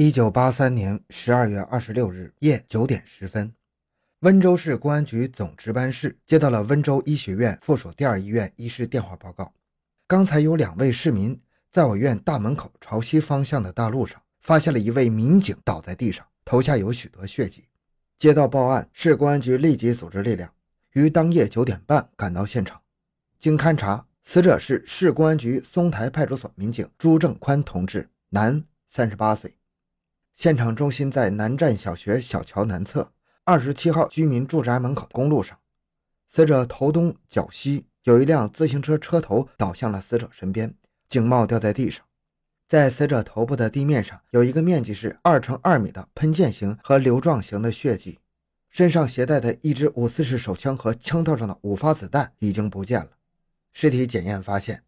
[0.00, 3.52] 一九八三年十二月二十六日夜九点十分，
[4.20, 9.52] 温州市公安局总值班室接到了温州医学院附属第二医院医师电话报告：
[10.06, 11.40] 刚才有两位市民
[11.72, 17.64] 在我院大门口朝西方向的大路上，发现了一位民警倒在地上，头下有许多血迹。
[18.16, 20.48] 接到报案，市公安局立即组织力量，
[20.92, 22.80] 于当夜九点半赶到现场。
[23.40, 29.57] 经勘查，死者是市公安局松台派出所民警朱正宽同志，男，三十八岁。
[30.38, 33.10] 现场中心在南站小学小桥南侧
[33.42, 35.58] 二十七号居民住宅门口公路上，
[36.28, 40.72] 死者头东脚西有一辆自行车车头倒向了死者身边，
[41.08, 42.06] 警帽掉在地上。
[42.68, 48.20] 在死者头部的地面上有一个面积是二乘二米的喷溅型和流状型的血迹，
[48.70, 53.10] 身上携带的一支五四式手枪和枪套上的五发子弹已经不见了。
[53.72, 54.84] 尸体检验发现，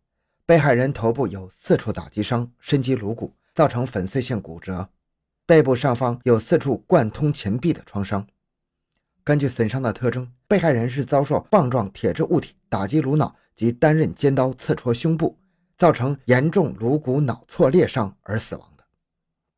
[0.47, 4.89] 被害人头部有四处打击伤，身及颅骨，造成粉碎性骨折。
[5.51, 8.25] 背部上方有四处贯通前臂的创伤。
[9.25, 15.37] 根据损伤的特征，被害人是遭受棒状铁质物体打击颅脑及单刃尖刀刺戳胸部，
[15.77, 18.85] 造成严重颅骨脑挫裂伤而死亡的。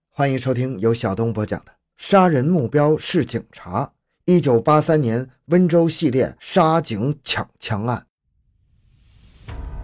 [0.09, 3.85] 欢迎收听由小东播讲的《杀人目标是警察》，
[4.25, 8.07] 一九八三年温州系列杀警抢枪案。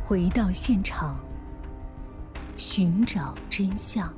[0.07, 1.23] 回到现场，
[2.57, 4.11] 寻找真相。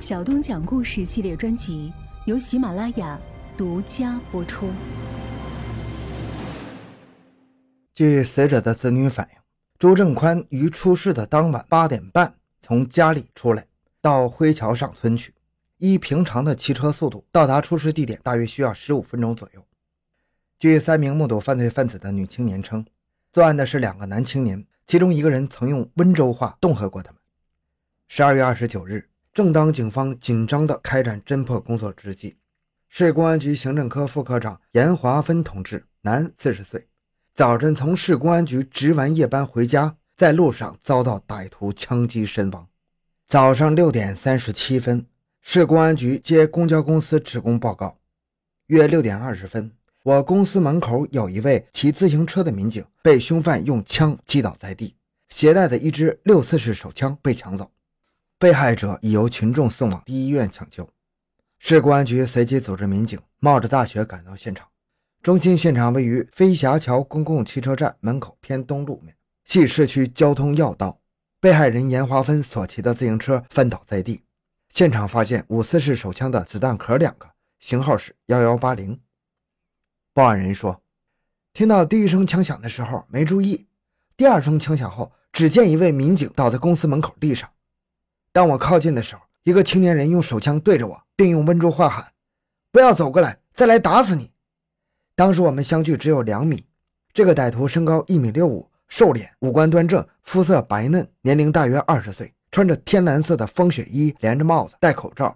[0.00, 1.92] 小东讲故事系列专辑
[2.26, 3.18] 由喜马拉雅
[3.56, 4.68] 独家播出。
[7.94, 9.38] 据死者的子女反映，
[9.78, 13.66] 朱正宽于出事的当晚八点半从家里出来，
[14.00, 15.34] 到灰桥上村去，
[15.78, 19.66] 依平常的骑车速度到达出事地点，大约需要十五分钟左右。
[20.58, 22.84] 据三名目睹犯罪分子的女青年称，
[23.32, 27.20] 作案的是两个男青年，其中一个人曾用温州话恫吓过他们。
[28.08, 29.08] 十二月二十九日。
[29.36, 32.36] 正当警方紧张地开展侦破工作之际，
[32.88, 36.88] 市公安局行政科副科长严华芬同志，男，四十岁，
[37.34, 42.66] 早晨从市公安局值完夜班回家，在路上遭到歹徒枪击身亡。
[43.26, 45.04] 早上六点三十七分，
[45.42, 47.98] 市公安局接公交公司职工报告，
[48.68, 49.70] 约六点二十分，
[50.02, 54.96] 我公司门口有一位骑自行车的民警被凶犯用枪击倒在地，
[55.28, 57.70] 携带的一支六四式手枪被抢走。
[58.38, 60.88] 被害者已由群众送往第一医院抢救。
[61.58, 64.68] 市公安局随即组织民警冒着大雪赶到现场。
[65.22, 71.00] 中心现场位于飞霞桥公共汽车站门口偏东路面，系市区交通要道。
[71.40, 74.22] 被害人严华芬所骑的自行车翻倒在地。
[74.68, 77.28] 现场发现五四式手枪的子弹壳两个，
[77.60, 79.00] 型号是幺幺八零。
[80.12, 80.82] 报案人说，
[81.52, 83.66] 听到第一声枪响的时候没注意，
[84.16, 87.48] 第二声枪响后，只见一位民警倒在公司门口地上。
[88.36, 92.12] 当我靠近的时候，一个青年人用手枪对着我，并用温州话喊
[92.70, 94.30] ：“不要走过来，再来打死你！”
[95.16, 96.62] 当时我们相距只有两米。
[97.14, 105.34] 这个歹徒身高一米六五，瘦脸，五官端正，肤色白嫩，年龄大约二十岁，穿着天蓝色的风雪衣，连着帽子，戴口罩。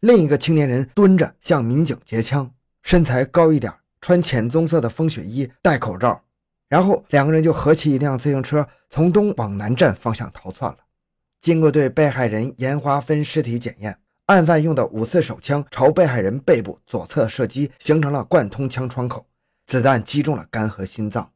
[0.00, 2.50] 另一个青年人蹲着向民警截枪，
[2.82, 3.72] 身材高一点，
[4.02, 6.20] 穿浅棕色的风雪衣，戴口罩。
[6.68, 10.76] 然后两个人就合骑一辆自行车，从东往南站方向逃窜了。
[11.44, 19.26] 经过对被害人严华芬尸体检验，案犯用的五四手枪朝被害人背部左侧射击，形成了贯通枪窗口，
[19.66, 21.30] 子弹击中了肝和心脏。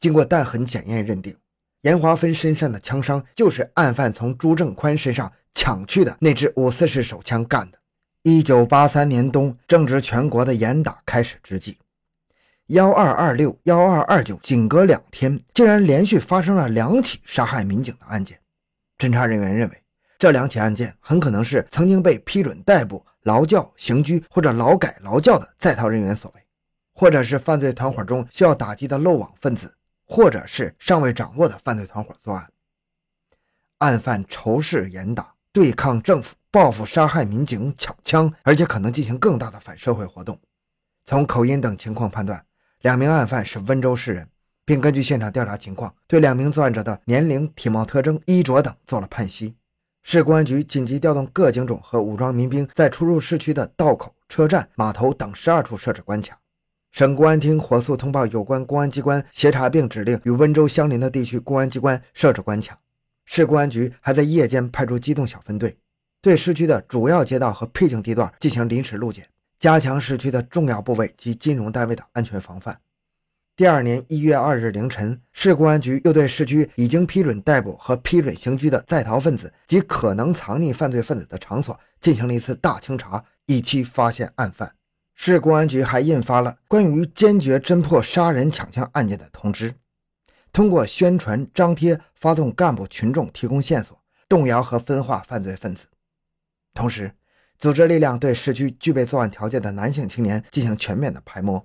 [0.00, 1.36] 经过弹痕检验认定，
[1.82, 7.76] 严华芬身上的枪伤就是案犯从朱正宽身上抢去的那支五四式手枪干的。
[8.22, 11.76] 一九八三年冬，正值全国的严打开始之际，
[12.68, 18.38] 幺二二六、幺二二九，仅隔两天，竟然连续发生了两起杀害民警的案件。
[18.98, 19.82] 侦查人员认为，
[20.18, 26.40] 这两起案件很可能是曾经被批准逮捕、劳教、刑拘或者劳改、劳教的在逃人员所为，
[26.94, 29.74] 或者是犯罪团伙中需要打击的漏网分子，
[30.06, 32.48] 或者是尚未掌握的犯罪团伙作案。
[33.78, 40.38] 案犯仇视严打，对抗政府，报复杀害民警、抢枪，而且可能进行更大的反社会活动。
[41.04, 42.46] 从口音等情况判断，
[42.80, 44.28] 两名案犯是温州市人。
[44.66, 49.54] 并根据现场调查情况，对两名作案者的年龄、体貌特征、衣着等做了判析。
[50.02, 56.38] 市公安局紧急调动各警种和武装民兵，在出入市区的道口、车站、码头等十二处设置关卡。
[56.92, 62.78] 省公安厅火速通报有关公安机关协查，并指令与温州相邻的地区公安机关设置关卡。
[63.24, 65.76] 市公安局还在夜间派出机动小分队，
[66.20, 69.26] 对市区的主要街道和僻静地段进行临时路检，
[69.58, 72.78] 加强市区的重要部位及金融单位的安全防范。
[73.56, 84.74] 第二年一月二日凌晨，市公安局又对市区已经批准逮捕和批准刑拘的在逃分子及可能藏匿犯罪分子的场所进行了一次大清查，以期发现案犯。
[85.14, 89.72] 市公安局还印发了关于坚决侦破杀人抢枪案件的通知，
[90.52, 93.96] 通过宣传、张贴、发动干部群众提供线索，
[94.28, 95.86] 动摇和分化犯罪分子。
[96.74, 97.12] 同时，
[97.56, 101.64] 组织力量对市区具备作案条件的男性青年进行全面的排摸。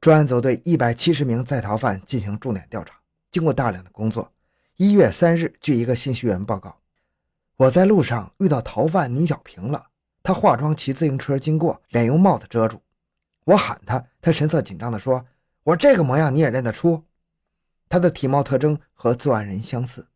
[0.00, 2.94] 专案组对一百七十名在逃犯进行重点调查。
[3.30, 4.32] 经过大量的工作，
[4.76, 6.80] 一月三日，据一个信息员报告，
[7.58, 9.88] 我在路上遇到逃犯倪小平了。
[10.22, 12.80] 他化妆骑自行车经过，脸用帽子遮住。
[13.44, 15.26] 我喊他，他神色紧张地说
[15.64, 17.04] ：“我这个模样你也认得出？”
[17.90, 20.08] 他的体貌特征和作案人相似。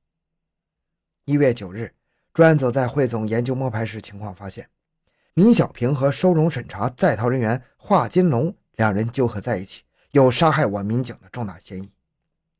[1.26, 1.94] 一月九日，
[2.32, 4.70] 专案组在汇总研究摸排时，情况发现，
[5.34, 8.56] 倪小平和收容审查在逃人员华金龙。
[8.76, 11.90] 两人纠合在一起，有杀害我民警的重大嫌疑。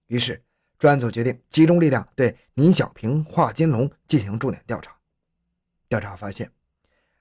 [0.07, 0.43] 于是，
[0.79, 4.95] 专案组决定集中力量对倪小平、华金龙进行重点调查。
[5.89, 6.51] 调查发现，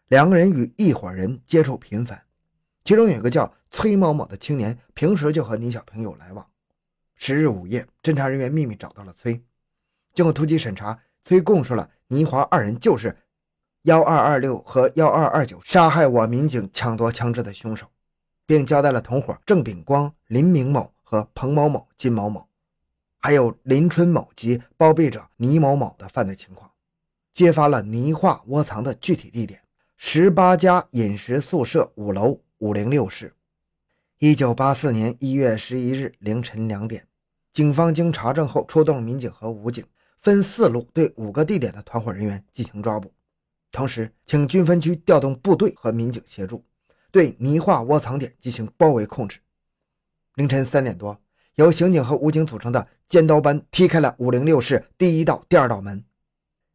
[0.07, 2.23] 两个人与一伙人接触频繁，
[2.83, 6.45] 其中有一个叫崔某某的青年，平时就和倪小平有来往。
[7.15, 9.41] 十日午夜，侦查人员秘密找到了崔。
[10.13, 13.15] 经过突击审查，崔供述了倪华二人就是
[13.83, 17.87] 幺二二六和幺二二九杀害我民警、抢夺枪支的凶手。
[18.45, 22.47] 并交代了同伙郑炳光、林明某和彭某某、金某某，
[23.19, 26.71] 还有林春某及包庇者倪某某的犯罪情况，
[27.33, 29.61] 揭发了倪化窝藏的具体地点：
[29.95, 33.33] 十八家饮食宿舍五楼五零六室。
[34.19, 37.07] 一九八四年一月十一日凌晨两点，
[37.51, 39.85] 警方经查证后，出动民警和武警，
[40.19, 43.13] 分四路对五个地点的团伙人员进行抓捕，
[43.71, 46.63] 同时请军分区调动部队和民警协助。
[47.13, 49.37] 对泥化窝藏点进行包围控制。
[50.33, 51.21] 凌晨三点多，
[51.57, 56.03] 由刑警和武警组成的尖刀班踢开了五零六室第一道、第二道门。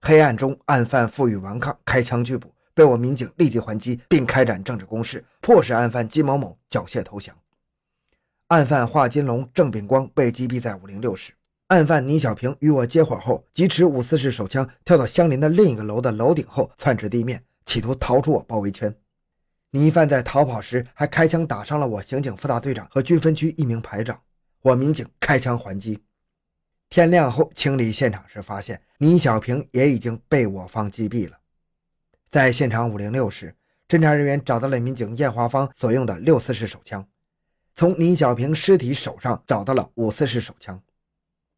[0.01, 7.37] 黑暗中，案犯负隅顽抗，开枪拒捕，被我民警立即还击，并开展政治攻势，迫使案犯金某某缴械投降。
[8.47, 11.33] 案犯华金龙、郑炳光被击毙在五零六室。
[11.67, 18.95] 案犯倪小平与我接火后，即持五四式手枪跳到相邻的另一个楼的楼顶后窜至地面，企图逃出我包围圈。
[19.73, 24.19] 倪犯在逃跑时还开枪打伤了我刑警副大队长和军分区一名排长，
[24.63, 26.03] 我民警开枪还击。
[26.89, 31.39] 天亮后清理现场时，发现倪小平也已经被我方击毙了。
[32.31, 33.55] 在现场五零六室，
[33.87, 37.07] 侦查人员找到了民警燕华芳所用的六四式手枪，
[37.75, 40.83] 从倪小平尸体手上找到了五四式手枪。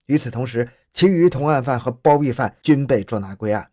[0.07, 3.71] 与此同时，其余同案犯和包庇犯均被捉拿归案。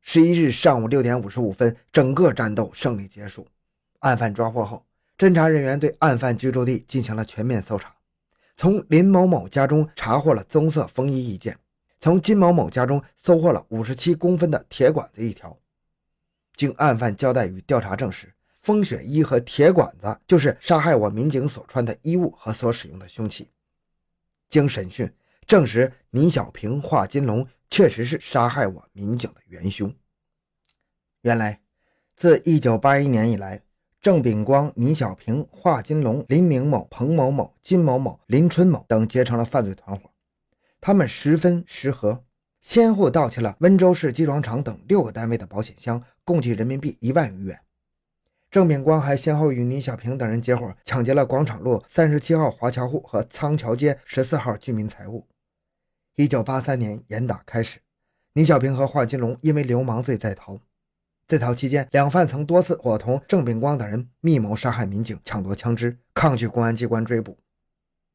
[0.00, 3.46] 十一日上午六点五十五分，整个战斗胜利结束。
[4.04, 4.84] 案犯抓获后，
[5.16, 7.96] 侦查人员对案犯居住地进行了全面搜查，
[8.54, 11.58] 从林某某家中查获了棕色风衣一件，
[12.02, 15.58] 从金某某家中搜获了五十七公分的铁管子一条。
[16.54, 18.30] 经案犯交代与调查证实，
[18.60, 23.48] 风雪衣和铁管子就是杀害我民警所穿的衣物和所使用的凶器。
[24.50, 25.10] 经审讯
[25.46, 29.90] 证实，倪小平、华金龙确实是杀害我民警的元凶。
[31.22, 31.62] 原来，
[32.14, 33.62] 自一九八一年以来，
[34.04, 40.10] 郑炳光、倪小平、华金龙、林明某、彭某某、金某某、林春某等结成了犯罪团伙。
[40.78, 42.22] 他们十分十合，
[42.60, 47.58] 先后盗窃了温州市机床厂等六个单位的保险箱，共计人民币一万余元。
[48.50, 55.26] 郑炳光还先后与倪小平等人结伙，抢劫了广场路三十七号华侨户和仓桥街十四号居民财物。
[56.16, 57.80] 一九八三年严打开始，
[58.34, 60.60] 倪小平和华金龙因为流氓罪在逃。
[61.26, 67.38] 在逃期间，两犯曾多次伙同郑炳光等人密谋杀害民警、抢夺枪支，抗拒公安机关追捕。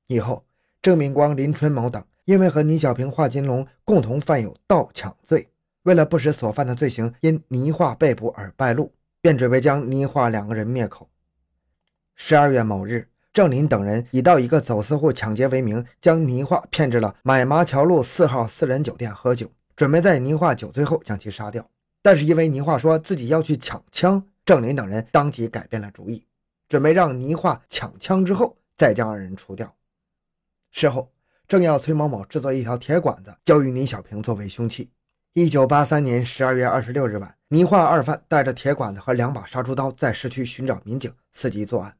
[0.07, 0.45] 以后，
[0.81, 5.49] 郑炳光、林春某等因为和倪小平、华金龙共同犯有盗抢罪，
[5.83, 11.09] 为了不使所犯的罪行因倪化被捕而败露，便准备将倪化两个人灭口。
[12.15, 21.67] 十二月某日，郑林等人以到一个走私户抢劫为名，将倪化骗至了买麻桥路四号私人酒店喝酒，准备在倪化酒醉后将其杀掉。
[22.01, 26.23] 但是因为倪化说自己要去抢枪，郑林等人当即改变了主意，
[26.67, 29.75] 准备让倪化抢枪之后再将二人除掉。
[30.71, 31.11] 事后，
[31.47, 34.89] 正要崔某某制作一条铁管子交予倪小平作为凶器。
[35.33, 41.95] 一九八三年十二月二十六日晚，倪化二犯带着铁管子和两把杀猪刀在市区寻找民警，伺机作案。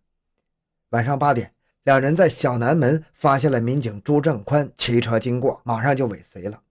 [0.90, 1.54] 晚上八点，
[1.84, 6.62] 两人在小南门发现了民警朱正宽骑车经过，马上就尾随了。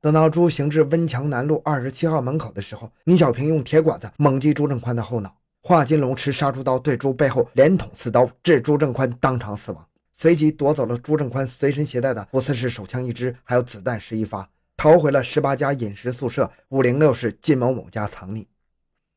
[0.00, 9.88] 等到朱行至温强南路二十七号门口的时候，倪小平用铁管子猛击朱正宽的后脑，华金龙持杀猪刀对朱背后连捅四刀，致朱正宽当场死亡。
[10.14, 18.46] 随即夺走了朱正宽随身携带的五四式手枪一支，还有子弹十一发，逃回了十八家饮食宿舍五零六室金某某家藏匿。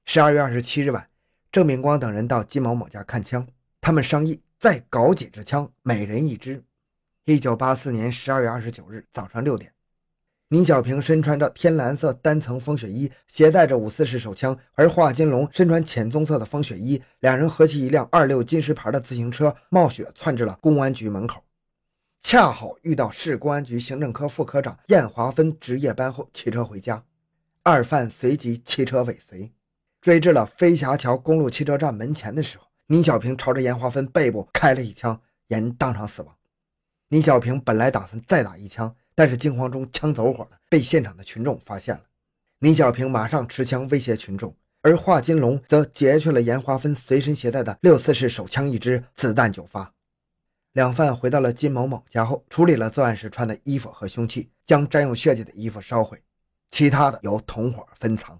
[0.05, 1.07] 十二月二十七日晚，
[1.51, 3.47] 郑炳光等人到金某某家看枪，
[3.79, 6.63] 他们商议再搞几支枪，每人一支。
[7.25, 9.71] 一九八四年十二月二十九日早上六点。
[10.51, 21.43] 倪小平身穿着天蓝色单层风雪衣，携带着五四式手枪；而华金龙身穿浅棕色的风雪衣，两人合骑一辆二六金石牌的自行车，冒雪窜至了公安局门口，
[22.19, 27.03] 恰好遇到市公安局行政科副科长燕华芬值夜班后骑车回家，
[27.61, 29.51] 二犯随即骑车尾随，
[30.01, 36.38] 追至了飞霞桥公路汽车站门前的时候，倪小平朝着燕华芬背部开了一枪，人当场死亡。
[37.09, 38.95] 倪小平本来打算再打一枪。
[39.15, 42.03] 但是惊慌中枪走火了，被现场的群众发现了。
[42.59, 49.93] 倪小平马上持枪威胁群众，而华金龙则劫去了严华芬随身携带的六四式手枪一支，子弹九发。
[50.71, 56.23] 两犯回到了金某某家后，处理了作案时穿的衣服和凶器，将沾有血迹的衣服烧毁，
[56.71, 58.39] 其他的由同伙分藏。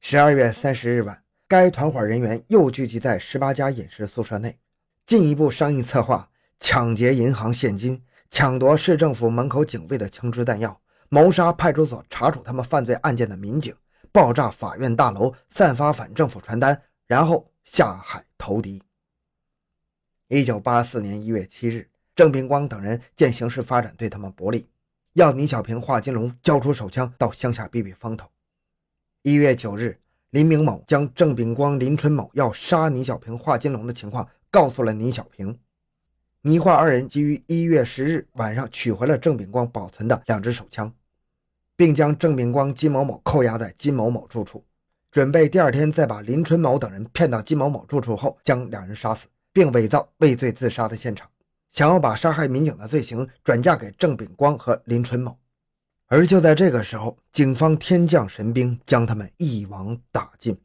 [0.00, 4.58] 十二月三十日晚，该团伙人员又聚集在十八家饮食宿舍内，
[5.04, 8.02] 进一步商议策划抢劫银行现金。
[8.28, 13.74] 抢夺市政府门口警卫的枪支弹药，谋杀派出所查处他们犯罪案件的民警，
[14.10, 18.82] 爆炸法院大楼，散发反政府传单，然后下海投敌。
[20.28, 24.68] 一九八四年一月七日，郑炳光等人见形势发展对他们不利，
[25.12, 28.28] 要倪小平、华金龙交出手枪，到乡下避避风头。
[29.22, 29.98] 一月九日，
[30.30, 35.56] 林明某将郑炳光、林春某要杀倪小平、华金龙的情况告诉了倪小平。
[36.46, 40.94] 倪化二人即于一月十日晚上取回了郑炳光保存的两支手枪，
[41.74, 44.64] 并将郑炳光、金某某扣押在金某某住处，
[45.10, 51.28] 准备第二天再把林春某等人骗到金某某住处后将两人杀死，并伪造畏罪自杀的现场，
[51.72, 55.36] 想要把杀害民警的罪行转嫁给郑炳光和林春某。
[56.06, 60.56] 而就在这个时候，警方天降神兵，将他们一网打尽。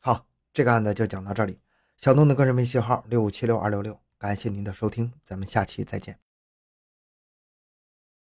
[0.00, 1.58] 好，这个案子就讲到这里。
[1.96, 3.98] 小东的个人微信号六五七六二六六。
[4.24, 6.23] 感谢您的收听，咱们下期再见。